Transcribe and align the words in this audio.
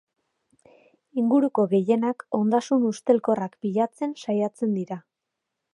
Inguruko 1.23 1.65
gehienak 1.73 2.25
ondasun 2.39 2.89
ustelkorrak 2.93 3.61
pilatzen 3.67 4.19
saiatzen 4.25 4.75
dira. 4.81 4.99